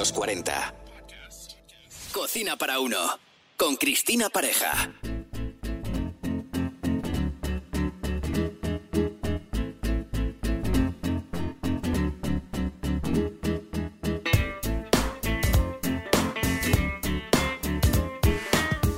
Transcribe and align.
los 0.00 0.12
40. 0.14 0.74
Cocina 2.14 2.56
para 2.56 2.80
uno. 2.80 2.96
Con 3.58 3.76
Cristina 3.76 4.30
Pareja. 4.30 4.94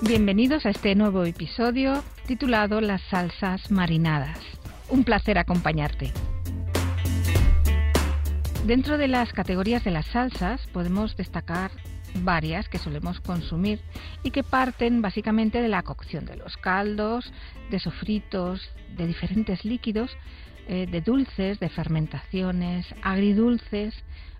Bienvenidos 0.03 0.65
a 0.67 0.71
este 0.71 0.95
nuevo 0.95 1.25
episodio 1.25 2.05
titulado 2.29 2.81
Las 2.81 3.03
salsas 3.11 3.73
marinadas. 3.73 4.39
Un 4.89 5.03
placer 5.03 5.37
acompañarte. 5.37 6.13
Dentro 8.67 8.97
de 8.97 9.09
las 9.09 9.33
categorías 9.33 9.83
de 9.83 9.91
las 9.91 10.07
salsas 10.07 10.65
podemos 10.69 11.17
destacar 11.17 11.73
varias 12.23 12.69
que 12.69 12.79
solemos 12.79 13.19
consumir 13.19 13.81
y 14.23 14.31
que 14.31 14.45
parten 14.45 15.03
básicamente 15.03 15.61
de 15.61 15.69
la 15.69 15.83
cocción 15.83 16.27
de 16.27 16.37
los 16.37 16.57
caldos, 16.59 17.33
de 17.73 17.81
sofritos, 17.81 18.61
de 18.97 19.09
diferentes 19.09 19.65
líquidos, 19.65 20.17
eh, 20.69 20.87
de 20.89 21.01
dulces, 21.01 21.59
de 21.59 21.69
fermentaciones, 21.71 22.87
agridulces. 23.03 23.95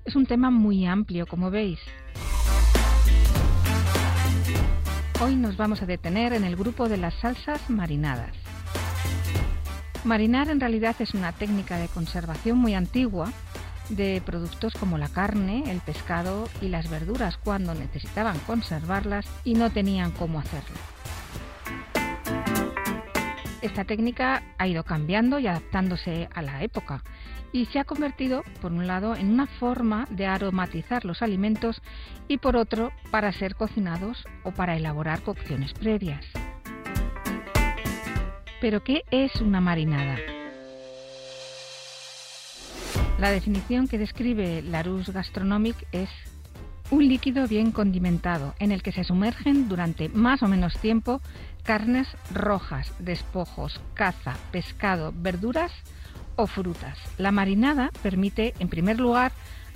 Es 0.05 0.15
un 0.15 0.27
tema 0.27 0.53
muy 0.53 0.87
amplio, 0.87 1.27
como 1.27 1.51
veis. 1.51 1.81
Hoy 5.21 5.35
nos 5.35 5.57
vamos 5.57 5.83
a 5.83 5.87
detener 5.87 6.33
en 6.33 6.45
el 6.45 6.55
grupo 6.55 6.89
de 6.89 6.97
las 6.97 7.15
salsas 7.15 7.69
marinadas. 7.69 8.37
Marinar 10.05 10.49
en 10.49 10.61
realidad 10.61 10.95
es 11.01 11.13
una 11.13 11.33
técnica 11.33 11.77
de 11.79 11.89
conservación 11.89 12.59
muy 12.59 12.75
antigua 12.75 13.33
de 13.89 14.23
productos 14.25 14.75
como 14.75 14.99
la 14.99 15.09
carne, 15.09 15.65
el 15.71 15.81
pescado 15.81 16.49
y 16.61 16.69
las 16.69 16.89
verduras 16.91 17.37
cuando 17.39 17.75
necesitaban 17.75 18.39
conservarlas 18.41 19.27
y 19.45 19.55
no 19.55 19.71
tenían 19.71 20.13
cómo 20.13 20.39
hacerlo. 20.39 20.77
Esta 23.61 23.85
técnica 23.85 24.43
ha 24.59 24.67
ido 24.67 24.83
cambiando 24.83 25.39
y 25.39 25.47
adaptándose 25.47 26.29
a 26.35 26.43
la 26.43 26.63
época 26.63 27.03
y 27.53 27.67
se 27.67 27.79
ha 27.79 27.85
convertido, 27.85 28.43
por 28.61 28.73
un 28.73 28.87
lado, 28.87 29.15
en 29.15 29.31
una 29.31 29.47
forma 29.47 30.07
de 30.11 30.27
aromatizar 30.27 31.05
los 31.05 31.23
alimentos 31.23 31.81
y 32.27 32.39
por 32.39 32.57
otro, 32.57 32.93
para 33.11 33.33
ser 33.33 33.55
cocinados 33.55 34.25
o 34.43 34.53
para 34.53 34.77
elaborar 34.77 35.23
cocciones 35.23 35.73
previas. 35.75 36.25
Pero, 38.61 38.83
¿qué 38.83 39.03
es 39.11 39.37
una 39.41 39.61
marinada? 39.61 40.17
La 43.23 43.31
definición 43.31 43.87
que 43.87 43.99
describe 43.99 44.63
Larousse 44.63 45.13
Gastronomic 45.13 45.77
es 45.93 46.09
un 46.91 47.07
líquido 47.07 47.47
bien 47.47 47.71
condimentado 47.71 48.57
en 48.59 48.73
el 48.73 48.83
que 48.83 48.91
se 48.91 49.05
sumergen 49.05 49.69
durante 49.69 50.09
más 50.09 50.43
o 50.43 50.49
menos 50.49 50.77
tiempo 50.79 51.21
carnes 51.63 52.09
rojas, 52.35 52.93
despojos, 52.99 53.81
caza, 53.95 54.35
pescado, 54.51 55.15
verduras 55.15 55.71
o 56.35 56.49
frutas. 56.49 56.99
La 57.17 57.31
marinada 57.31 57.93
permite, 58.03 58.55
en 58.59 58.69
primer 58.69 58.99
lugar, 58.99 59.31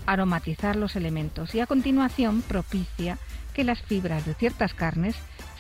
aromatizar 0.07 0.75
los 0.75 0.97
elementos 0.97 1.55
y 1.55 1.61
a 1.61 1.69
continuación 1.69 2.43
propicia 2.43 3.17
que 3.55 3.63
las 3.63 3.81
fibras 3.81 4.27
de 4.27 4.35
ciertas 4.35 4.75
carnes 4.75 5.15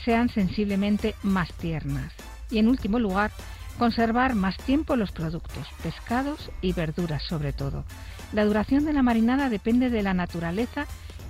sean 0.04 0.28
sensiblemente 0.28 1.14
más 1.22 1.52
tiernas. 1.52 2.12
Y 2.50 2.58
en 2.58 2.66
último 2.66 2.98
lugar, 2.98 3.30
Conservar 3.78 4.34
más 4.34 4.56
tiempo 4.56 4.96
los 4.96 5.12
productos, 5.12 5.66
pescados 5.82 6.50
y 6.62 6.72
verduras 6.72 7.22
sobre 7.22 7.52
todo. 7.52 7.84
La 8.32 8.44
duración 8.44 8.84
de 8.84 8.94
la 8.94 9.02
marinada 9.02 9.50
depende 9.50 9.90
de 9.90 10.02
la 10.02 10.14
naturaleza 10.14 10.86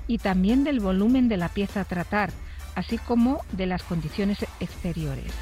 y 0.07 0.19
también 0.19 0.63
del 0.63 0.81
volumen 0.81 1.29
de 1.29 1.37
la 1.37 1.49
pieza 1.49 1.81
a 1.81 1.85
tratar, 1.85 2.31
así 2.77 2.99
como 2.99 3.41
de 3.53 3.67
las 3.67 3.83
condiciones 3.83 4.39
exteriores. 4.61 5.33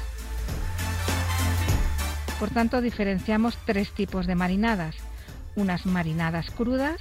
Por 2.39 2.49
tanto, 2.49 2.81
diferenciamos 2.81 3.57
tres 3.65 3.91
tipos 3.91 4.27
de 4.27 4.35
marinadas. 4.35 4.95
Unas 5.55 5.85
marinadas 5.85 6.51
crudas, 6.51 6.99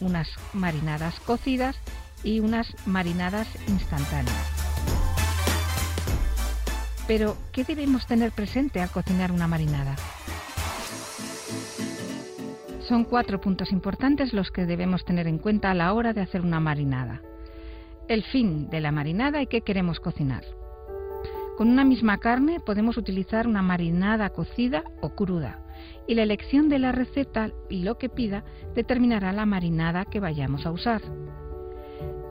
unas 0.00 0.28
marinadas 0.52 1.20
cocidas 1.20 1.76
y 2.24 2.40
unas 2.40 2.74
marinadas 2.86 3.46
instantáneas. 3.68 4.53
Pero, 7.06 7.36
¿qué 7.52 7.64
debemos 7.64 8.06
tener 8.06 8.32
presente 8.32 8.80
al 8.80 8.90
cocinar 8.90 9.30
una 9.30 9.46
marinada? 9.46 9.94
Son 12.88 13.04
cuatro 13.04 13.40
puntos 13.40 13.72
importantes 13.72 14.32
los 14.32 14.50
que 14.50 14.64
debemos 14.64 15.04
tener 15.04 15.26
en 15.26 15.38
cuenta 15.38 15.70
a 15.70 15.74
la 15.74 15.92
hora 15.92 16.14
de 16.14 16.22
hacer 16.22 16.40
una 16.40 16.60
marinada. 16.60 17.20
El 18.08 18.22
fin 18.24 18.70
de 18.70 18.80
la 18.80 18.92
marinada 18.92 19.42
y 19.42 19.46
qué 19.46 19.60
queremos 19.60 20.00
cocinar. 20.00 20.44
Con 21.56 21.68
una 21.68 21.84
misma 21.84 22.18
carne 22.18 22.58
podemos 22.60 22.96
utilizar 22.96 23.46
una 23.46 23.62
marinada 23.62 24.30
cocida 24.30 24.82
o 25.00 25.10
cruda 25.14 25.60
y 26.06 26.14
la 26.14 26.22
elección 26.22 26.68
de 26.68 26.78
la 26.78 26.92
receta 26.92 27.50
y 27.68 27.82
lo 27.82 27.96
que 27.96 28.08
pida 28.08 28.44
determinará 28.74 29.32
la 29.32 29.46
marinada 29.46 30.04
que 30.04 30.20
vayamos 30.20 30.66
a 30.66 30.70
usar. 30.70 31.02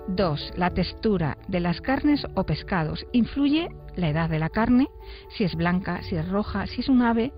2. 0.08 0.54
La 0.58 0.70
textura 0.72 1.38
de 1.48 1.60
las 1.60 1.82
carnes 1.82 2.26
o 2.36 2.46
pescados. 2.46 3.06
Influye 3.12 3.70
la 3.96 4.10
edad 4.10 4.30
de 4.30 4.40
la 4.40 4.50
carne, 4.50 4.88
si 5.30 5.44
es 5.44 5.56
blanca, 5.56 6.02
si 6.04 6.16
es 6.16 6.28
roja, 6.28 6.68
si 6.68 6.82
es 6.82 6.90
un 6.90 7.02
ave, 7.02 7.34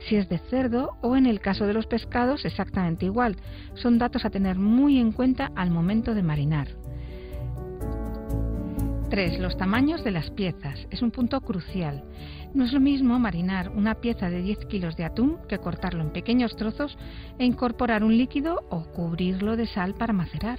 si 0.00 0.16
es 0.16 0.28
de 0.28 0.38
cerdo 0.38 0.96
o 1.02 1.16
en 1.16 1.26
el 1.26 1.40
caso 1.40 1.66
de 1.66 1.74
los 1.74 1.86
pescados 1.86 2.44
exactamente 2.44 3.06
igual. 3.06 3.36
Son 3.74 3.98
datos 3.98 4.24
a 4.24 4.30
tener 4.30 4.58
muy 4.58 4.98
en 4.98 5.12
cuenta 5.12 5.50
al 5.54 5.70
momento 5.70 6.14
de 6.14 6.22
marinar. 6.22 6.68
3. 9.10 9.38
Los 9.40 9.56
tamaños 9.56 10.04
de 10.04 10.10
las 10.10 10.30
piezas. 10.30 10.86
Es 10.90 11.00
un 11.00 11.10
punto 11.10 11.40
crucial. 11.40 12.04
No 12.52 12.64
es 12.64 12.72
lo 12.72 12.80
mismo 12.80 13.18
marinar 13.18 13.70
una 13.70 13.94
pieza 13.94 14.28
de 14.28 14.42
10 14.42 14.66
kilos 14.66 14.96
de 14.96 15.04
atún 15.04 15.38
que 15.48 15.58
cortarlo 15.58 16.02
en 16.02 16.12
pequeños 16.12 16.56
trozos 16.56 16.98
e 17.38 17.44
incorporar 17.44 18.04
un 18.04 18.16
líquido 18.16 18.60
o 18.68 18.84
cubrirlo 18.92 19.56
de 19.56 19.66
sal 19.66 19.94
para 19.94 20.12
macerar. 20.12 20.58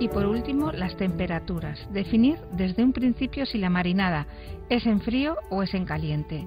Y 0.00 0.08
por 0.08 0.26
último, 0.26 0.70
las 0.70 0.96
temperaturas. 0.96 1.88
Definir 1.92 2.38
desde 2.52 2.84
un 2.84 2.92
principio 2.92 3.46
si 3.46 3.58
la 3.58 3.68
marinada 3.68 4.26
es 4.68 4.86
en 4.86 5.00
frío 5.00 5.36
o 5.50 5.62
es 5.64 5.74
en 5.74 5.84
caliente, 5.84 6.46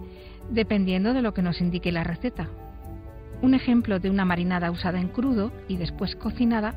dependiendo 0.50 1.14
de 1.14 1.22
lo 1.22 1.34
que 1.34 1.42
nos 1.42 1.60
indique 1.60 1.92
la 1.92 2.06
receta. 2.06 2.48
Un 3.42 3.54
ejemplo 3.54 4.00
de 4.00 4.10
una 4.10 4.24
marinada 4.24 4.72
usada 4.72 5.02
en 5.02 5.10
crudo 5.10 5.52
y 5.68 5.76
después 5.76 6.16
cocinada 6.16 6.76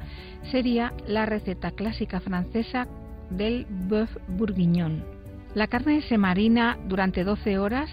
sería 0.50 0.92
la 1.06 1.26
receta 1.26 1.70
clásica 1.70 2.20
francesa 2.20 2.88
del 3.30 3.66
bœuf 3.68 4.10
bourguignon. 4.28 5.04
La 5.54 5.68
carne 5.68 6.02
se 6.02 6.18
marina 6.18 6.78
durante 6.88 7.22
12 7.22 7.58
horas 7.58 7.90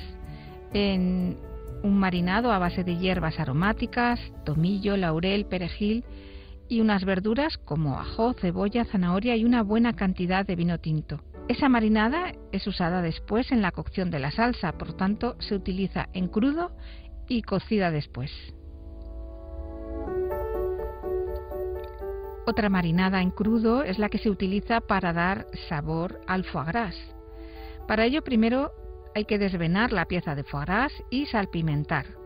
en 0.73 1.37
un 1.83 1.99
marinado 1.99 2.51
a 2.51 2.57
base 2.57 2.83
de 2.83 2.97
hierbas 2.97 3.39
aromáticas, 3.39 4.19
tomillo, 4.43 4.97
laurel, 4.97 5.45
perejil, 5.45 6.03
y 6.71 6.79
unas 6.79 7.03
verduras 7.03 7.57
como 7.57 7.99
ajo, 7.99 8.31
cebolla, 8.31 8.85
zanahoria 8.85 9.35
y 9.35 9.43
una 9.43 9.61
buena 9.61 9.93
cantidad 9.93 10.45
de 10.45 10.55
vino 10.55 10.79
tinto. 10.79 11.19
Esa 11.49 11.67
marinada 11.67 12.31
es 12.53 12.65
usada 12.65 13.01
después 13.01 13.51
en 13.51 13.61
la 13.61 13.73
cocción 13.73 14.09
de 14.09 14.19
la 14.19 14.31
salsa, 14.31 14.71
por 14.77 14.93
tanto 14.93 15.35
se 15.39 15.53
utiliza 15.53 16.07
en 16.13 16.29
crudo 16.29 16.71
y 17.27 17.41
cocida 17.41 17.91
después. 17.91 18.31
Otra 22.47 22.69
marinada 22.69 23.21
en 23.21 23.31
crudo 23.31 23.83
es 23.83 23.99
la 23.99 24.07
que 24.07 24.19
se 24.19 24.29
utiliza 24.29 24.79
para 24.79 25.11
dar 25.11 25.47
sabor 25.67 26.21
al 26.25 26.45
foie 26.45 26.67
gras. 26.67 26.95
Para 27.85 28.05
ello 28.05 28.23
primero 28.23 28.71
hay 29.13 29.25
que 29.25 29.37
desvenar 29.37 29.91
la 29.91 30.05
pieza 30.05 30.35
de 30.35 30.45
foie 30.45 30.63
gras 30.63 30.93
y 31.09 31.25
salpimentar 31.25 32.20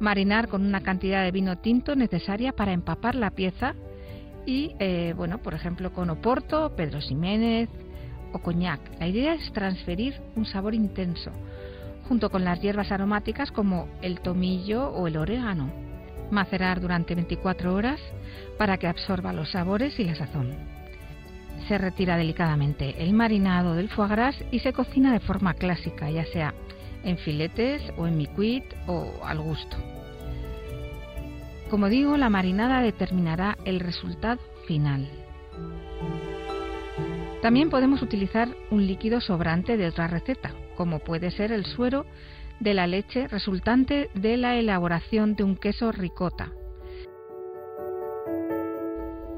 marinar 0.00 0.48
con 0.48 0.64
una 0.64 0.80
cantidad 0.80 1.24
de 1.24 1.32
vino 1.32 1.58
tinto 1.58 1.96
necesaria 1.96 2.52
para 2.52 2.72
empapar 2.72 3.14
la 3.14 3.30
pieza 3.30 3.74
y, 4.46 4.74
eh, 4.78 5.12
bueno, 5.16 5.38
por 5.38 5.54
ejemplo, 5.54 5.92
con 5.92 6.10
Oporto, 6.10 6.74
Pedro 6.74 7.00
Ximénez 7.00 7.68
o 8.32 8.38
coñac. 8.38 8.80
La 8.98 9.06
idea 9.06 9.34
es 9.34 9.52
transferir 9.52 10.14
un 10.36 10.46
sabor 10.46 10.74
intenso, 10.74 11.30
junto 12.08 12.30
con 12.30 12.44
las 12.44 12.60
hierbas 12.60 12.90
aromáticas 12.90 13.50
como 13.52 13.88
el 14.00 14.20
tomillo 14.20 14.88
o 14.88 15.06
el 15.06 15.16
orégano. 15.16 15.70
Macerar 16.30 16.80
durante 16.80 17.14
24 17.14 17.74
horas 17.74 18.00
para 18.58 18.78
que 18.78 18.86
absorba 18.86 19.32
los 19.32 19.50
sabores 19.50 19.98
y 19.98 20.04
la 20.04 20.14
sazón. 20.14 20.54
Se 21.66 21.76
retira 21.76 22.16
delicadamente 22.16 23.02
el 23.02 23.12
marinado 23.12 23.74
del 23.74 23.88
foie 23.88 24.08
gras 24.08 24.36
y 24.50 24.60
se 24.60 24.72
cocina 24.72 25.12
de 25.12 25.20
forma 25.20 25.54
clásica, 25.54 26.10
ya 26.10 26.24
sea 26.26 26.54
en 27.04 27.18
filetes 27.18 27.82
o 27.96 28.06
en 28.06 28.16
miquit 28.16 28.64
o 28.86 29.12
al 29.24 29.40
gusto. 29.40 29.76
Como 31.70 31.88
digo, 31.88 32.16
la 32.16 32.30
marinada 32.30 32.80
determinará 32.80 33.56
el 33.64 33.80
resultado 33.80 34.40
final. 34.66 35.08
También 37.42 37.70
podemos 37.70 38.02
utilizar 38.02 38.48
un 38.70 38.86
líquido 38.86 39.20
sobrante 39.20 39.76
de 39.76 39.86
otra 39.86 40.08
receta, 40.08 40.52
como 40.76 40.98
puede 40.98 41.30
ser 41.30 41.52
el 41.52 41.66
suero 41.66 42.06
de 42.58 42.74
la 42.74 42.86
leche 42.86 43.28
resultante 43.28 44.10
de 44.14 44.36
la 44.36 44.56
elaboración 44.56 45.34
de 45.34 45.44
un 45.44 45.56
queso 45.56 45.92
ricota. 45.92 46.52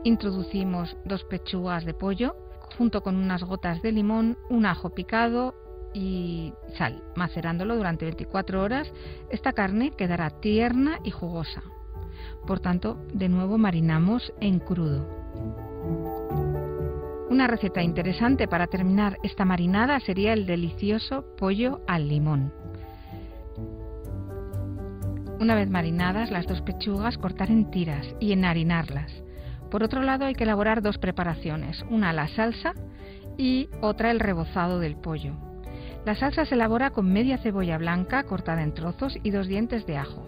introducimos 0.05 0.97
dos 1.05 1.25
pechugas 1.25 1.85
de 1.85 1.95
pollo 1.95 2.35
junto 2.79 3.03
con 3.03 3.17
unas 3.17 3.43
gotas 3.43 3.83
de 3.83 3.93
limón, 3.93 4.39
un 4.49 4.65
ajo 4.67 4.91
picado 4.91 5.55
y 5.93 6.53
sal, 6.77 7.03
macerándolo 7.17 7.77
durante 7.77 8.05
24 8.05 8.63
horas. 8.63 8.91
Esta 9.31 9.53
carne 9.53 9.93
quedará 9.93 10.31
tierna 10.31 10.99
y 11.05 11.11
jugosa. 11.11 11.63
Por 12.47 12.61
tanto, 12.61 12.99
de 13.13 13.29
nuevo 13.29 13.59
marinamos 13.59 14.33
en 14.41 14.59
crudo. 14.59 15.07
Una 17.31 17.47
receta 17.47 17.83
interesante 17.83 18.49
para 18.49 18.67
terminar 18.67 19.19
esta 19.23 19.45
marinada 19.45 20.01
sería 20.01 20.33
el 20.33 20.47
delicioso 20.47 21.25
pollo 21.37 21.81
al 21.87 22.09
limón. 22.09 22.53
Una 25.39 25.55
vez 25.55 25.71
marinadas 25.71 26.31
las 26.31 26.47
dos 26.47 26.61
pechugas, 26.61 27.17
cortar 27.17 27.51
en 27.51 27.71
tiras 27.71 28.07
y 28.21 28.33
enharinarlas. 28.33 29.11
Por 29.71 29.83
otro 29.83 30.03
lado, 30.03 30.27
hay 30.27 30.35
que 30.35 30.45
elaborar 30.45 30.83
dos 30.83 30.99
preparaciones, 30.99 31.83
una 31.89 32.13
la 32.13 32.29
salsa 32.29 32.75
y 33.39 33.69
otra 33.81 34.11
el 34.11 34.21
rebozado 34.21 34.81
del 34.81 34.97
pollo. 34.97 35.50
La 36.05 36.15
salsa 36.15 36.47
se 36.47 36.55
elabora 36.55 36.91
con 36.91 37.13
media 37.13 37.39
cebolla 37.39 37.77
blanca 37.77 38.23
cortada 38.25 38.63
en 38.63 38.73
trozos 38.73 39.19
y 39.23 39.31
dos 39.31 39.47
dientes 39.49 39.87
de 39.87 39.99
ajo. 39.99 40.27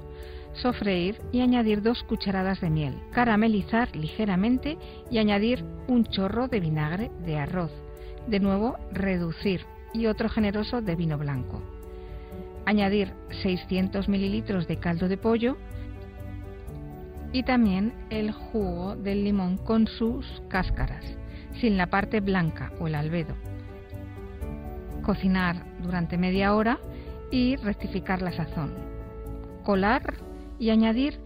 Sofreír 0.52 1.18
y 1.32 1.40
añadir 1.40 1.80
dos 1.80 2.02
cucharadas 2.02 2.60
de 2.60 2.68
miel. 2.68 2.94
Caramelizar 3.12 3.94
ligeramente 3.96 4.76
y 5.10 5.18
añadir 5.18 5.64
un 5.88 6.04
chorro 6.04 6.48
de 6.48 6.60
vinagre 6.60 7.10
de 7.24 7.38
arroz. 7.38 7.72
De 8.26 8.38
nuevo, 8.38 8.76
reducir 8.92 9.64
y 9.94 10.06
otro 10.06 10.28
generoso 10.28 10.82
de 10.82 10.94
vino 10.94 11.16
blanco. 11.16 11.62
Añadir 12.66 13.12
600 13.42 14.08
mililitros 14.08 14.68
de 14.68 14.76
caldo 14.76 15.08
de 15.08 15.16
pollo, 15.16 15.56
y 17.32 17.44
también 17.44 17.94
el 18.10 18.30
jugo 18.30 18.94
del 18.94 19.24
limón 19.24 19.56
con 19.56 19.86
sus 19.86 20.42
cáscaras, 20.48 21.04
sin 21.60 21.78
la 21.78 21.88
parte 21.88 22.20
blanca 22.20 22.72
o 22.78 22.86
el 22.86 22.94
albedo. 22.94 23.34
Cocinar 25.02 25.64
durante 25.80 26.16
media 26.16 26.54
hora 26.54 26.78
y 27.30 27.56
rectificar 27.56 28.22
la 28.22 28.32
sazón. 28.32 28.72
Colar 29.64 30.14
y 30.58 30.70
añadir 30.70 31.18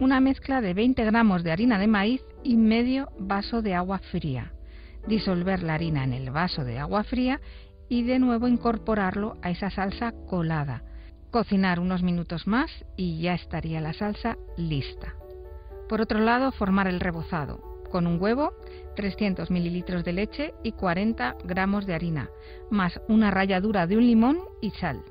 una 0.00 0.20
mezcla 0.20 0.60
de 0.60 0.74
20 0.74 1.04
gramos 1.04 1.42
de 1.42 1.52
harina 1.52 1.78
de 1.78 1.86
maíz 1.86 2.22
y 2.42 2.56
medio 2.56 3.10
vaso 3.18 3.62
de 3.62 3.74
agua 3.74 3.98
fría. 3.98 4.52
Disolver 5.06 5.62
la 5.62 5.74
harina 5.74 6.04
en 6.04 6.12
el 6.12 6.30
vaso 6.30 6.64
de 6.64 6.78
agua 6.78 7.04
fría 7.04 7.40
y 7.88 8.02
de 8.02 8.18
nuevo 8.18 8.46
incorporarlo 8.46 9.36
a 9.42 9.50
esa 9.50 9.70
salsa 9.70 10.12
colada. 10.28 10.82
Cocinar 11.30 11.80
unos 11.80 12.02
minutos 12.02 12.46
más 12.46 12.70
y 12.96 13.20
ya 13.20 13.34
estaría 13.34 13.80
la 13.80 13.92
salsa 13.92 14.36
lista. 14.56 15.14
Por 15.88 16.00
otro 16.00 16.20
lado, 16.20 16.52
formar 16.52 16.88
el 16.88 17.00
rebozado 17.00 17.67
con 17.88 18.06
un 18.06 18.20
huevo, 18.20 18.52
300 18.96 19.50
mililitros 19.50 20.04
de 20.04 20.12
leche 20.12 20.54
y 20.62 20.72
40 20.72 21.36
gramos 21.44 21.86
de 21.86 21.94
harina, 21.94 22.30
más 22.70 23.00
una 23.08 23.30
ralladura 23.30 23.86
de 23.86 23.96
un 23.96 24.06
limón 24.06 24.38
y 24.60 24.70
sal. 24.70 25.02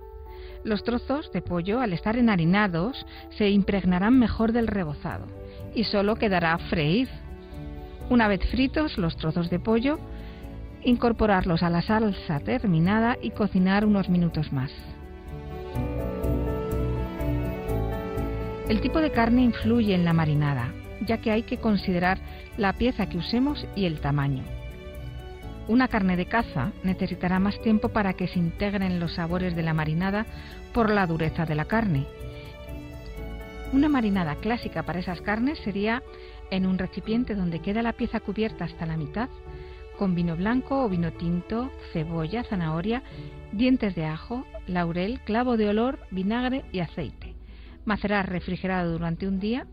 Los 0.64 0.84
trozos 0.84 1.32
de 1.32 1.42
pollo, 1.42 1.80
al 1.80 1.94
estar 1.94 2.18
enharinados, 2.18 3.06
se 3.38 3.50
impregnarán 3.50 4.20
mejor 4.20 4.52
del 4.52 4.68
rebozado 4.68 5.26
y 5.74 5.86
solo 5.86 6.16
quedará 6.16 6.58
freír. 6.58 7.08
Una 8.10 8.28
vez 8.28 8.42
fritos 8.50 8.98
los 8.98 9.16
trozos 9.18 9.50
de 9.50 9.60
pollo, 9.60 10.00
incorporarlos 10.84 11.64
a 11.64 11.70
la 11.70 11.82
salsa 11.82 12.40
terminada 12.40 13.18
y 13.22 13.32
cocinar 13.32 13.86
unos 13.86 14.10
minutos 14.10 14.52
más. 14.52 14.72
El 18.70 18.82
tipo 18.82 19.00
de 19.00 19.12
carne 19.12 19.44
influye 19.44 19.96
en 19.96 20.04
la 20.04 20.12
marinada, 20.12 20.74
ya 21.08 21.18
que 21.20 21.32
hay 21.32 21.44
que 21.44 21.58
considerar 21.58 22.20
la 22.58 22.74
pieza 22.74 23.08
que 23.08 23.18
usemos 23.18 23.66
y 23.76 23.86
el 23.86 24.00
tamaño. 24.00 24.44
Una 25.68 25.88
carne 25.88 26.16
de 26.16 26.28
caza 26.28 26.72
necesitará 26.84 27.40
más 27.40 27.60
tiempo 27.62 27.90
para 27.90 28.14
que 28.14 28.28
se 28.28 28.40
integren 28.40 29.00
los 29.00 29.16
sabores 29.16 29.56
de 29.56 29.64
la 29.64 29.74
marinada 29.74 30.26
por 30.74 30.90
la 30.90 31.06
dureza 31.08 31.46
de 31.46 31.56
la 31.56 31.66
carne. 31.66 32.06
Una 33.74 33.90
marinada 33.90 34.36
clásica 34.36 34.84
para 34.84 35.00
esas 35.00 35.20
carnes 35.22 35.60
sería 35.60 36.04
en 36.52 36.66
un 36.66 36.78
recipiente 36.78 37.36
donde 37.36 37.60
queda 37.60 37.82
la 37.82 37.94
pieza 37.94 38.22
cubierta 38.22 38.64
hasta 38.64 38.86
la 38.86 38.96
mitad, 38.96 39.28
con 39.98 40.16
vino 40.16 40.38
blanco 40.38 40.86
o 40.86 40.90
vino 40.90 41.12
tinto, 41.12 41.70
cebolla, 41.92 42.44
zanahoria, 42.44 43.04
dientes 43.52 43.94
de 43.96 44.06
ajo, 44.06 44.46
laurel, 44.68 45.20
clavo 45.26 45.58
de 45.58 45.68
olor, 45.68 46.00
vinagre 46.12 46.64
y 46.72 46.80
aceite 46.80 47.38
macerar 47.88 48.30
refrigerado 48.30 48.92
durante 48.92 49.28
un 49.28 49.40
día 49.40 49.66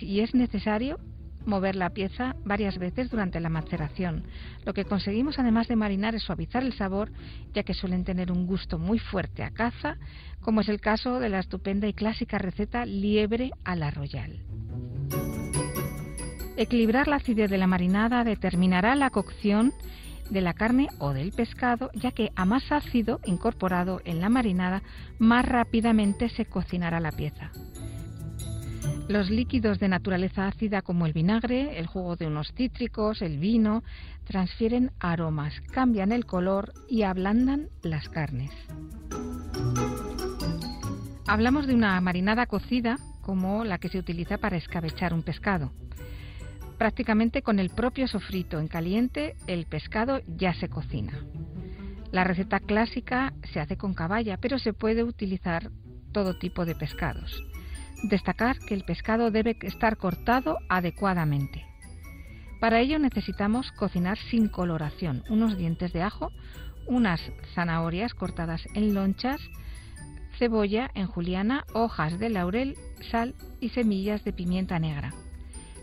y 0.00 0.20
es 0.20 0.34
necesario 0.34 0.98
mover 1.46 1.76
la 1.76 1.90
pieza 1.90 2.36
varias 2.44 2.78
veces 2.78 3.10
durante 3.10 3.40
la 3.40 3.48
maceración. 3.48 4.24
Lo 4.64 4.72
que 4.72 4.84
conseguimos 4.84 5.38
además 5.38 5.68
de 5.68 5.76
marinar 5.76 6.14
es 6.14 6.22
suavizar 6.22 6.62
el 6.62 6.72
sabor, 6.72 7.12
ya 7.52 7.62
que 7.62 7.74
suelen 7.74 8.04
tener 8.04 8.32
un 8.32 8.46
gusto 8.46 8.78
muy 8.78 8.98
fuerte 8.98 9.42
a 9.42 9.50
caza, 9.50 9.96
como 10.40 10.60
es 10.60 10.68
el 10.68 10.80
caso 10.80 11.20
de 11.20 11.28
la 11.28 11.40
estupenda 11.40 11.86
y 11.86 11.92
clásica 11.92 12.38
receta 12.38 12.86
liebre 12.86 13.50
a 13.64 13.76
la 13.76 13.90
royal. 13.90 14.40
Equilibrar 16.56 17.08
la 17.08 17.16
acidez 17.16 17.50
de 17.50 17.58
la 17.58 17.66
marinada 17.66 18.22
determinará 18.22 18.94
la 18.94 19.10
cocción 19.10 19.72
de 20.30 20.40
la 20.40 20.54
carne 20.54 20.88
o 20.98 21.12
del 21.12 21.32
pescado, 21.32 21.90
ya 21.94 22.12
que 22.12 22.30
a 22.36 22.44
más 22.44 22.70
ácido 22.70 23.20
incorporado 23.24 24.00
en 24.04 24.20
la 24.20 24.28
marinada, 24.28 24.82
más 25.18 25.44
rápidamente 25.44 26.28
se 26.28 26.46
cocinará 26.46 27.00
la 27.00 27.12
pieza. 27.12 27.50
Los 29.08 29.28
líquidos 29.28 29.78
de 29.78 29.88
naturaleza 29.88 30.48
ácida 30.48 30.80
como 30.80 31.04
el 31.04 31.12
vinagre, 31.12 31.78
el 31.78 31.86
jugo 31.86 32.16
de 32.16 32.26
unos 32.26 32.52
cítricos, 32.54 33.20
el 33.20 33.38
vino, 33.38 33.82
transfieren 34.24 34.92
aromas, 34.98 35.52
cambian 35.72 36.10
el 36.10 36.24
color 36.24 36.72
y 36.88 37.02
ablandan 37.02 37.68
las 37.82 38.08
carnes. 38.08 38.50
Hablamos 41.26 41.66
de 41.66 41.74
una 41.74 42.00
marinada 42.00 42.46
cocida 42.46 42.98
como 43.20 43.64
la 43.64 43.76
que 43.78 43.90
se 43.90 43.98
utiliza 43.98 44.38
para 44.38 44.56
escabechar 44.56 45.12
un 45.12 45.22
pescado. 45.22 45.72
Prácticamente 46.78 47.42
con 47.42 47.58
el 47.58 47.70
propio 47.70 48.08
sofrito 48.08 48.58
en 48.58 48.68
caliente, 48.68 49.36
el 49.46 49.66
pescado 49.66 50.22
ya 50.26 50.54
se 50.54 50.68
cocina. 50.68 51.12
La 52.10 52.24
receta 52.24 52.58
clásica 52.58 53.34
se 53.52 53.60
hace 53.60 53.76
con 53.76 53.92
caballa, 53.92 54.38
pero 54.38 54.58
se 54.58 54.72
puede 54.72 55.02
utilizar 55.02 55.70
todo 56.12 56.38
tipo 56.38 56.64
de 56.64 56.74
pescados. 56.74 57.42
Destacar 58.02 58.58
que 58.58 58.74
el 58.74 58.84
pescado 58.84 59.30
debe 59.30 59.56
estar 59.62 59.96
cortado 59.96 60.58
adecuadamente. 60.68 61.64
Para 62.60 62.80
ello 62.80 62.98
necesitamos 62.98 63.70
cocinar 63.72 64.18
sin 64.30 64.48
coloración 64.48 65.22
unos 65.28 65.56
dientes 65.56 65.92
de 65.92 66.02
ajo, 66.02 66.30
unas 66.86 67.20
zanahorias 67.54 68.14
cortadas 68.14 68.62
en 68.74 68.94
lonchas, 68.94 69.40
cebolla 70.38 70.90
en 70.94 71.06
juliana, 71.06 71.64
hojas 71.72 72.18
de 72.18 72.30
laurel, 72.30 72.76
sal 73.10 73.34
y 73.60 73.70
semillas 73.70 74.24
de 74.24 74.32
pimienta 74.32 74.78
negra 74.78 75.12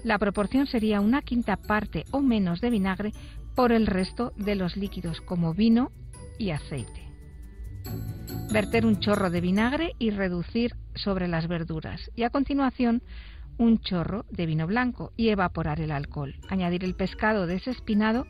la 0.03 0.17
proporción 0.17 0.67
sería 0.67 0.99
una 0.99 1.21
quinta 1.21 1.57
parte 1.57 2.05
o 2.11 2.21
menos 2.21 2.61
de 2.61 2.69
vinagre 2.69 3.11
por 3.55 3.71
el 3.71 3.85
resto 3.85 4.33
de 4.35 4.55
los 4.55 4.75
líquidos 4.75 5.21
como 5.21 5.53
vino 5.53 5.91
y 6.39 6.51
aceite. 6.51 7.07
Verter 8.51 8.85
un 8.85 8.99
chorro 8.99 9.29
de 9.29 9.41
vinagre 9.41 9.93
y 9.99 10.09
reducir 10.09 10.75
sobre 10.95 11.27
las 11.27 11.47
verduras 11.47 12.11
y 12.15 12.23
a 12.23 12.29
continuación 12.29 13.01
un 13.57 13.79
chorro 13.79 14.25
de 14.31 14.45
vino 14.45 14.67
blanco 14.67 15.11
y 15.17 15.29
evaporar 15.29 15.79
el 15.81 15.91
alcohol. 15.91 16.35
Añadir 16.49 16.83
el 16.83 16.95
pescado 16.95 17.47
desespinado 17.47 18.25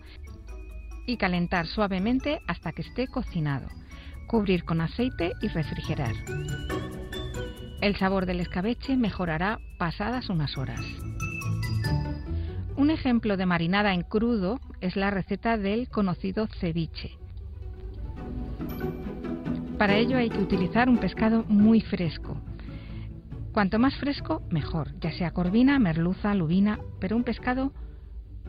y 1.05 1.17
calentar 1.17 1.67
suavemente 1.67 2.41
hasta 2.47 2.71
que 2.71 2.81
esté 2.81 3.07
cocinado. 3.07 3.67
Cubrir 4.27 4.63
con 4.63 4.81
aceite 4.81 5.31
y 5.41 5.47
refrigerar. 5.47 6.13
El 7.81 7.95
sabor 7.95 8.25
del 8.25 8.39
escabeche 8.39 8.95
mejorará 8.95 9.59
pasadas 9.77 10.29
unas 10.29 10.57
horas. 10.57 10.81
Un 12.75 12.89
ejemplo 12.89 13.37
de 13.37 13.45
marinada 13.45 13.93
en 13.93 14.03
crudo 14.03 14.59
es 14.81 14.95
la 14.95 15.11
receta 15.11 15.57
del 15.57 15.89
conocido 15.89 16.47
ceviche. 16.59 17.17
Para 19.77 19.97
ello 19.97 20.17
hay 20.17 20.29
que 20.29 20.37
utilizar 20.37 20.89
un 20.89 20.99
pescado 20.99 21.43
muy 21.47 21.81
fresco. 21.81 22.37
Cuanto 23.51 23.79
más 23.79 23.95
fresco, 23.95 24.41
mejor, 24.49 24.97
ya 25.01 25.11
sea 25.11 25.31
corvina, 25.31 25.77
merluza, 25.77 26.33
lubina, 26.33 26.79
pero 27.01 27.17
un 27.17 27.25
pescado 27.25 27.73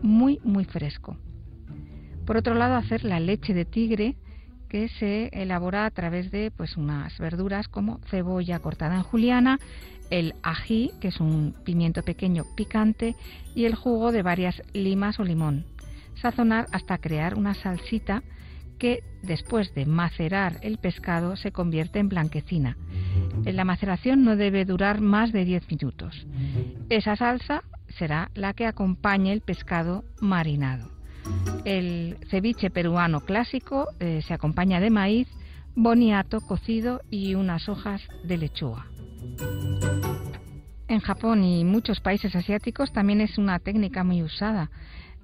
muy, 0.00 0.38
muy 0.44 0.64
fresco. 0.64 1.16
Por 2.24 2.36
otro 2.36 2.54
lado, 2.54 2.76
hacer 2.76 3.04
la 3.04 3.18
leche 3.18 3.52
de 3.52 3.64
tigre 3.64 4.14
que 4.68 4.88
se 4.88 5.28
elabora 5.32 5.86
a 5.86 5.90
través 5.90 6.30
de 6.30 6.52
pues 6.52 6.76
unas 6.76 7.18
verduras 7.18 7.66
como 7.66 7.98
cebolla 8.10 8.60
cortada 8.60 8.94
en 8.94 9.02
juliana, 9.02 9.58
el 10.10 10.34
ají, 10.44 10.92
que 11.00 11.08
es 11.08 11.18
un 11.20 11.54
pimiento 11.64 12.04
pequeño 12.04 12.44
picante, 12.56 13.16
y 13.56 13.64
el 13.64 13.74
jugo 13.74 14.12
de 14.12 14.22
varias 14.22 14.62
limas 14.72 15.18
o 15.18 15.24
limón. 15.24 15.66
Sazonar 16.20 16.66
hasta 16.70 16.98
crear 16.98 17.36
una 17.36 17.54
salsita 17.54 18.22
que 18.82 19.04
después 19.22 19.72
de 19.76 19.86
macerar 19.86 20.58
el 20.60 20.76
pescado 20.78 21.36
se 21.36 21.52
convierte 21.52 22.00
en 22.00 22.08
blanquecina. 22.08 22.76
La 23.44 23.64
maceración 23.64 24.24
no 24.24 24.34
debe 24.34 24.64
durar 24.64 25.00
más 25.00 25.30
de 25.30 25.44
10 25.44 25.68
minutos. 25.70 26.26
Esa 26.90 27.14
salsa 27.14 27.62
será 27.96 28.32
la 28.34 28.54
que 28.54 28.66
acompañe 28.66 29.32
el 29.32 29.40
pescado 29.40 30.02
marinado. 30.20 30.90
El 31.64 32.16
ceviche 32.28 32.70
peruano 32.70 33.20
clásico 33.20 33.86
eh, 34.00 34.20
se 34.26 34.34
acompaña 34.34 34.80
de 34.80 34.90
maíz, 34.90 35.28
boniato 35.76 36.40
cocido 36.40 37.02
y 37.08 37.36
unas 37.36 37.68
hojas 37.68 38.02
de 38.24 38.36
lechuga. 38.36 38.86
En 40.88 40.98
Japón 40.98 41.44
y 41.44 41.64
muchos 41.64 42.00
países 42.00 42.34
asiáticos 42.34 42.92
también 42.92 43.20
es 43.20 43.38
una 43.38 43.60
técnica 43.60 44.02
muy 44.02 44.24
usada. 44.24 44.70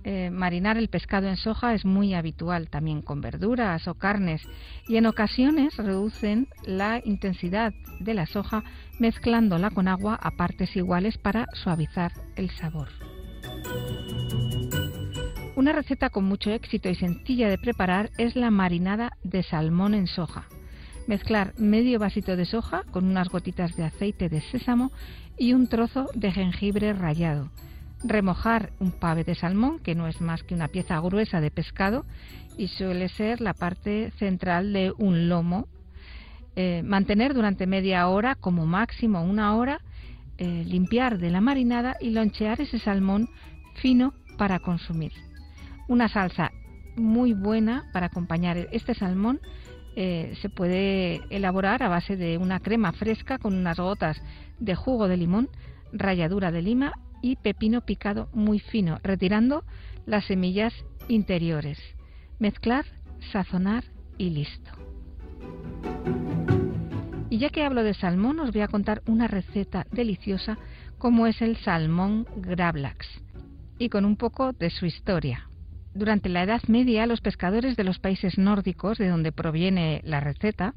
Eh, 0.05 0.31
marinar 0.31 0.79
el 0.79 0.89
pescado 0.89 1.29
en 1.29 1.37
soja 1.37 1.75
es 1.75 1.85
muy 1.85 2.15
habitual, 2.15 2.69
también 2.71 3.03
con 3.03 3.21
verduras 3.21 3.89
o 3.89 3.95
carnes, 3.95 4.43
y 4.87 4.97
en 4.97 5.07
ocasiones 5.07 5.77
reducen 5.77 6.49
la 6.65 7.01
intensidad 7.05 7.73
de 8.01 8.15
la 8.15 8.27
soja 8.27 8.63
mezclándola 8.99 9.71
con 9.71 9.89
agua 9.89 10.15
a 10.15 10.31
partes 10.31 10.75
iguales 10.77 11.19
para 11.19 11.47
suavizar 11.53 12.13
el 12.37 12.51
sabor. 12.51 12.89
Una 15.57 15.73
receta 15.73 16.11
con 16.11 16.25
mucho 16.25 16.51
éxito 16.53 16.89
y 16.89 16.95
sencilla 16.95 17.49
de 17.49 17.59
preparar 17.59 18.11
es 18.17 18.37
la 18.37 18.51
marinada 18.51 19.17
de 19.25 19.43
salmón 19.43 19.95
en 19.95 20.07
soja. 20.07 20.47
Mezclar 21.09 21.53
medio 21.59 21.99
vasito 21.99 22.37
de 22.37 22.45
soja 22.45 22.85
con 22.93 23.07
unas 23.07 23.29
gotitas 23.29 23.75
de 23.75 23.83
aceite 23.83 24.29
de 24.29 24.41
sésamo 24.41 24.93
y 25.37 25.55
un 25.55 25.67
trozo 25.67 26.07
de 26.15 26.31
jengibre 26.31 26.93
rallado. 26.93 27.51
Remojar 28.05 28.71
un 28.79 28.93
pave 28.93 29.25
de 29.25 29.35
salmón, 29.35 29.81
que 29.81 29.95
no 29.95 30.07
es 30.07 30.21
más 30.21 30.43
que 30.43 30.55
una 30.55 30.69
pieza 30.69 31.01
gruesa 31.01 31.41
de 31.41 31.51
pescado 31.51 32.05
y 32.57 32.69
suele 32.69 33.09
ser 33.09 33.41
la 33.41 33.55
parte 33.55 34.13
central 34.19 34.73
de 34.73 34.93
un 34.99 35.29
lomo. 35.29 35.67
Eh, 36.57 36.83
mantener 36.85 37.35
durante 37.35 37.67
media 37.67 38.09
hora, 38.09 38.35
como 38.35 38.67
máximo 38.67 39.23
una 39.23 39.55
hora, 39.57 39.81
eh, 40.39 40.65
limpiar 40.67 41.19
de 41.19 41.31
la 41.31 41.41
marinada 41.41 41.97
y 42.01 42.11
lonchear 42.11 42.61
ese 42.61 42.79
salmón 42.79 43.29
fino 43.75 44.13
para 44.37 44.61
consumir 44.61 45.13
una 45.89 46.09
salsa 46.09 46.53
muy 46.97 47.33
buena 47.33 47.85
para 47.93 48.07
acompañar 48.07 48.69
este 48.71 48.95
salmón. 48.95 49.41
Eh, 49.97 50.35
se 50.41 50.49
puede 50.49 51.23
elaborar 51.31 51.83
a 51.83 51.89
base 51.89 52.17
de 52.17 52.39
una 52.39 52.61
crema 52.61 52.93
fresca 52.93 53.39
con 53.39 53.55
unas 53.55 53.79
gotas 53.79 54.21
de 54.61 54.77
jugo 54.77 55.09
de 55.09 55.17
limón, 55.17 55.49
ralladura 55.93 56.53
de 56.53 56.63
lima 56.63 56.93
y 57.23 57.37
pepino 57.37 57.81
picado 57.83 58.29
muy 58.33 58.59
fino, 58.59 58.99
retirando 59.03 59.65
las 60.07 60.25
semillas 60.27 60.73
interiores. 61.09 61.79
Mezclar, 62.39 62.85
sazonar 63.33 63.85
y 64.17 64.31
listo. 64.31 64.71
Y 67.31 67.39
ya 67.39 67.51
que 67.51 67.65
hablo 67.65 67.83
de 67.83 67.95
salmón, 67.95 68.41
os 68.41 68.53
voy 68.53 68.63
a 68.63 68.69
contar 68.69 69.03
una 69.07 69.29
receta 69.29 69.87
deliciosa 69.93 70.59
como 70.97 71.27
es 71.27 71.43
el 71.43 71.57
salmón 71.59 72.27
gravlax 72.37 73.07
y 73.79 73.89
con 73.89 74.05
un 74.05 74.17
poco 74.17 74.53
de 74.53 74.71
su 74.71 74.87
historia. 74.87 75.49
Durante 75.95 76.29
la 76.29 76.43
Edad 76.43 76.63
Media, 76.69 77.07
los 77.07 77.21
pescadores 77.21 77.77
de 77.77 77.85
los 77.85 77.99
países 77.99 78.39
nórdicos, 78.39 78.99
de 78.99 79.09
donde 79.09 79.33
proviene 79.33 80.01
la 80.05 80.21
receta, 80.21 80.75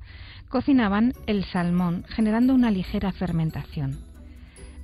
cocinaban 0.50 1.14
el 1.28 1.46
salmón, 1.46 2.06
generando 2.10 2.54
una 2.54 2.72
ligera 2.72 3.12
fermentación. 3.12 4.11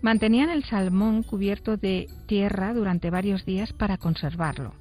Mantenían 0.01 0.49
el 0.49 0.63
salmón 0.63 1.23
cubierto 1.23 1.75
de 1.75 2.07
tierra 2.27 2.73
durante 2.73 3.09
varios 3.09 3.45
días 3.45 3.73
para 3.73 3.97
conservarlo. 3.97 4.73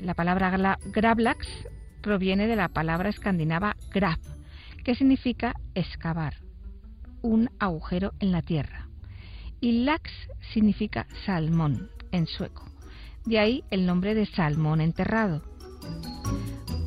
La 0.00 0.14
palabra 0.14 0.78
gravlax 0.92 1.46
proviene 2.02 2.46
de 2.46 2.56
la 2.56 2.68
palabra 2.68 3.08
escandinava 3.08 3.76
grav, 3.92 4.18
que 4.84 4.94
significa 4.94 5.54
excavar, 5.74 6.34
un 7.22 7.50
agujero 7.58 8.12
en 8.20 8.32
la 8.32 8.42
tierra. 8.42 8.88
Y 9.60 9.84
lax 9.84 10.10
significa 10.52 11.06
salmón 11.26 11.90
en 12.12 12.26
sueco. 12.26 12.64
De 13.26 13.38
ahí 13.38 13.64
el 13.70 13.86
nombre 13.86 14.14
de 14.14 14.26
salmón 14.26 14.80
enterrado. 14.80 15.42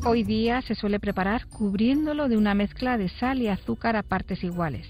Hoy 0.06 0.24
día 0.24 0.62
se 0.64 0.76
suele 0.76 1.00
preparar 1.00 1.48
cubriéndolo 1.48 2.28
de 2.28 2.38
una 2.38 2.54
mezcla 2.54 2.98
de 2.98 3.10
sal 3.10 3.42
y 3.42 3.48
azúcar 3.48 3.96
a 3.96 4.04
partes 4.04 4.44
iguales, 4.44 4.88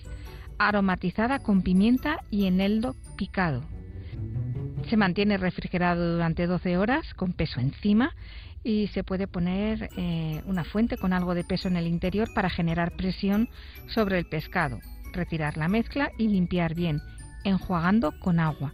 aromatizada 0.68 1.40
con 1.40 1.62
pimienta 1.62 2.24
y 2.30 2.46
eneldo 2.46 2.96
picado. 3.18 3.62
Se 4.90 4.98
mantiene 4.98 5.38
refrigerado 5.38 6.14
durante 6.14 6.46
12 6.48 6.78
horas 6.78 7.14
con 7.16 7.34
peso 7.34 7.60
encima 7.60 8.16
y 8.64 8.88
se 8.88 9.04
puede 9.04 9.28
poner 9.28 9.90
eh, 9.98 10.42
una 10.46 10.64
fuente 10.64 10.98
con 10.98 11.14
algo 11.14 11.36
de 11.36 11.44
peso 11.44 11.68
en 11.68 11.78
el 11.78 11.88
interior 11.88 12.30
para 12.34 12.50
generar 12.50 12.96
presión 12.96 13.50
sobre 13.88 14.18
el 14.18 14.26
pescado, 14.26 14.80
retirar 15.14 15.58
la 15.58 15.68
mezcla 15.68 16.12
y 16.18 16.28
limpiar 16.28 16.76
bien, 16.76 17.02
enjuagando 17.44 18.14
con 18.20 18.40
agua 18.40 18.74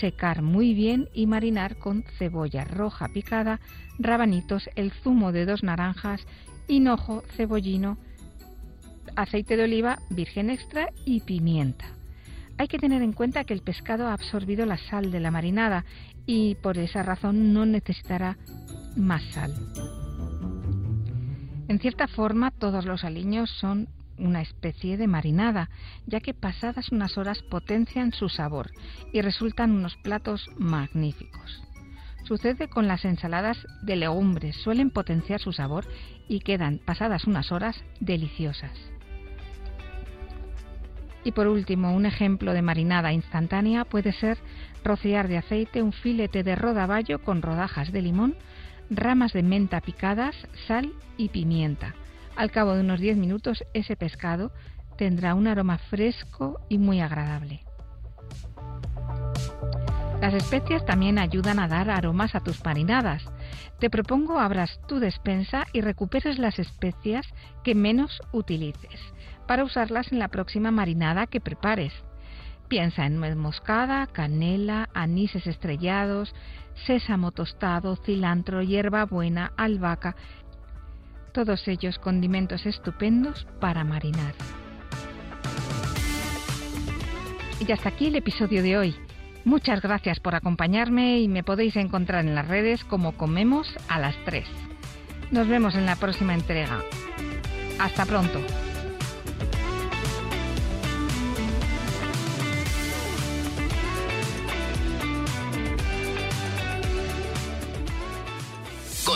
secar 0.00 0.42
muy 0.42 0.74
bien 0.74 1.08
y 1.14 1.26
marinar 1.26 1.76
con 1.76 2.04
cebolla 2.18 2.64
roja 2.64 3.08
picada, 3.08 3.60
rabanitos, 3.98 4.68
el 4.76 4.92
zumo 4.92 5.32
de 5.32 5.46
dos 5.46 5.62
naranjas, 5.62 6.26
hinojo, 6.68 7.22
cebollino, 7.36 7.98
aceite 9.16 9.56
de 9.56 9.64
oliva 9.64 9.98
virgen 10.10 10.50
extra 10.50 10.88
y 11.04 11.20
pimienta. 11.20 11.86
Hay 12.56 12.68
que 12.68 12.78
tener 12.78 13.02
en 13.02 13.12
cuenta 13.12 13.44
que 13.44 13.54
el 13.54 13.62
pescado 13.62 14.06
ha 14.06 14.12
absorbido 14.12 14.64
la 14.66 14.78
sal 14.78 15.10
de 15.10 15.20
la 15.20 15.30
marinada 15.30 15.84
y 16.26 16.54
por 16.56 16.78
esa 16.78 17.02
razón 17.02 17.52
no 17.52 17.66
necesitará 17.66 18.38
más 18.96 19.22
sal. 19.32 19.52
En 21.66 21.78
cierta 21.78 22.06
forma, 22.06 22.50
todos 22.50 22.84
los 22.84 23.04
aliños 23.04 23.50
son 23.50 23.88
una 24.18 24.42
especie 24.42 24.96
de 24.96 25.08
marinada, 25.08 25.70
ya 26.06 26.20
que 26.20 26.34
pasadas 26.34 26.92
unas 26.92 27.18
horas 27.18 27.42
potencian 27.42 28.12
su 28.12 28.28
sabor 28.28 28.70
y 29.12 29.20
resultan 29.20 29.72
unos 29.72 29.96
platos 29.96 30.48
magníficos. 30.56 31.62
Sucede 32.24 32.68
con 32.68 32.86
las 32.86 33.04
ensaladas 33.04 33.58
de 33.82 33.96
legumbres, 33.96 34.56
suelen 34.56 34.90
potenciar 34.90 35.40
su 35.40 35.52
sabor 35.52 35.86
y 36.28 36.40
quedan 36.40 36.78
pasadas 36.78 37.24
unas 37.24 37.52
horas 37.52 37.76
deliciosas. 38.00 38.93
Y 41.24 41.32
por 41.32 41.46
último, 41.46 41.92
un 41.92 42.06
ejemplo 42.06 42.52
de 42.52 42.62
marinada 42.62 43.12
instantánea 43.12 43.84
puede 43.84 44.12
ser 44.12 44.38
rociar 44.84 45.26
de 45.28 45.38
aceite 45.38 45.82
un 45.82 45.92
filete 45.92 46.42
de 46.42 46.54
rodaballo 46.54 47.22
con 47.22 47.42
rodajas 47.42 47.90
de 47.92 48.02
limón, 48.02 48.36
ramas 48.90 49.32
de 49.32 49.42
menta 49.42 49.80
picadas, 49.80 50.36
sal 50.66 50.92
y 51.16 51.30
pimienta 51.30 51.94
al 52.36 52.50
cabo 52.50 52.74
de 52.74 52.80
unos 52.80 53.00
10 53.00 53.16
minutos 53.16 53.64
ese 53.74 53.96
pescado 53.96 54.52
tendrá 54.96 55.34
un 55.34 55.46
aroma 55.46 55.78
fresco 55.78 56.60
y 56.68 56.78
muy 56.78 57.00
agradable. 57.00 57.64
Las 60.20 60.34
especias 60.34 60.84
también 60.86 61.18
ayudan 61.18 61.58
a 61.58 61.68
dar 61.68 61.90
aromas 61.90 62.34
a 62.34 62.40
tus 62.40 62.64
marinadas. 62.64 63.22
Te 63.78 63.90
propongo 63.90 64.38
abras 64.38 64.80
tu 64.88 64.98
despensa 64.98 65.66
y 65.72 65.80
recuperes 65.80 66.38
las 66.38 66.58
especias 66.58 67.26
que 67.62 67.74
menos 67.74 68.22
utilices 68.32 69.13
para 69.46 69.64
usarlas 69.64 70.12
en 70.12 70.18
la 70.18 70.28
próxima 70.28 70.70
marinada 70.70 71.26
que 71.26 71.40
prepares. 71.40 71.92
Piensa 72.68 73.06
en 73.06 73.18
nuez 73.20 73.36
moscada, 73.36 74.06
canela, 74.06 74.88
anises 74.94 75.46
estrellados, 75.46 76.34
sésamo 76.86 77.30
tostado, 77.30 77.96
cilantro, 77.96 78.62
hierbabuena, 78.62 79.52
albahaca 79.56 80.16
todos 81.34 81.66
ellos 81.66 81.98
condimentos 81.98 82.64
estupendos 82.64 83.46
para 83.60 83.82
marinar. 83.82 84.34
Y 87.58 87.70
hasta 87.72 87.88
aquí 87.88 88.06
el 88.06 88.16
episodio 88.16 88.62
de 88.62 88.78
hoy. 88.78 88.94
Muchas 89.44 89.82
gracias 89.82 90.20
por 90.20 90.34
acompañarme 90.34 91.20
y 91.20 91.28
me 91.28 91.42
podéis 91.42 91.76
encontrar 91.76 92.24
en 92.24 92.34
las 92.34 92.48
redes 92.48 92.84
como 92.84 93.16
Comemos 93.16 93.68
a 93.88 93.98
las 93.98 94.16
3. 94.24 94.46
Nos 95.32 95.48
vemos 95.48 95.74
en 95.74 95.86
la 95.86 95.96
próxima 95.96 96.34
entrega. 96.34 96.80
Hasta 97.80 98.06
pronto. 98.06 98.40